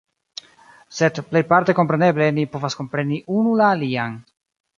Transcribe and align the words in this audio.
Sed 0.99 1.19
plejparte 1.33 1.75
kompreneble 1.81 2.31
ni 2.39 2.47
povas 2.57 2.77
kompreni 2.81 3.21
unu 3.37 3.55
la 3.61 3.71
alian. 3.77 4.19